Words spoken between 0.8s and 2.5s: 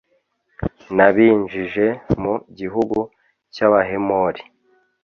nabinjije mu